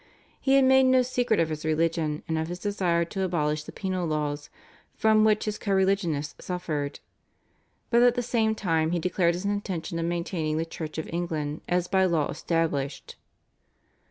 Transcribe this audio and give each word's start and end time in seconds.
He 0.39 0.55
had 0.55 0.65
made 0.65 0.85
no 0.87 1.03
secret 1.03 1.39
of 1.39 1.49
his 1.49 1.63
religion 1.63 2.23
and 2.27 2.35
of 2.39 2.47
his 2.47 2.57
desire 2.57 3.05
to 3.05 3.21
abolish 3.21 3.65
the 3.65 3.71
penal 3.71 4.07
laws 4.07 4.49
from 4.95 5.23
which 5.23 5.45
his 5.45 5.59
co 5.59 5.73
religionists 5.73 6.43
suffered, 6.43 6.99
but 7.91 8.01
at 8.01 8.15
the 8.15 8.23
same 8.23 8.55
time 8.55 8.93
he 8.93 8.99
declared 8.99 9.35
his 9.35 9.45
intention 9.45 9.99
of 9.99 10.05
maintaining 10.05 10.57
the 10.57 10.65
Church 10.65 10.97
of 10.97 11.07
England 11.13 11.61
as 11.69 11.87
by 11.87 12.05
law 12.05 12.27
established. 12.31 13.15